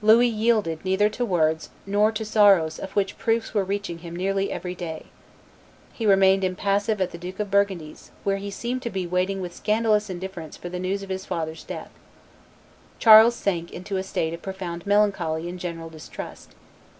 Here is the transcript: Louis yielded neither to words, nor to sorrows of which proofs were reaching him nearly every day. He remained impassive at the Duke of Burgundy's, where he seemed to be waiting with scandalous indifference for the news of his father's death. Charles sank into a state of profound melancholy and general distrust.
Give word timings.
Louis 0.00 0.28
yielded 0.28 0.84
neither 0.84 1.08
to 1.08 1.24
words, 1.24 1.70
nor 1.86 2.12
to 2.12 2.24
sorrows 2.24 2.78
of 2.78 2.92
which 2.92 3.18
proofs 3.18 3.52
were 3.52 3.64
reaching 3.64 3.98
him 3.98 4.14
nearly 4.14 4.52
every 4.52 4.76
day. 4.76 5.06
He 5.92 6.06
remained 6.06 6.44
impassive 6.44 7.00
at 7.00 7.10
the 7.10 7.18
Duke 7.18 7.40
of 7.40 7.50
Burgundy's, 7.50 8.12
where 8.22 8.36
he 8.36 8.48
seemed 8.48 8.82
to 8.82 8.90
be 8.90 9.08
waiting 9.08 9.40
with 9.40 9.56
scandalous 9.56 10.08
indifference 10.08 10.56
for 10.56 10.68
the 10.68 10.78
news 10.78 11.02
of 11.02 11.08
his 11.08 11.26
father's 11.26 11.64
death. 11.64 11.90
Charles 13.00 13.34
sank 13.34 13.72
into 13.72 13.96
a 13.96 14.04
state 14.04 14.32
of 14.32 14.40
profound 14.40 14.86
melancholy 14.86 15.48
and 15.48 15.58
general 15.58 15.88
distrust. 15.88 16.54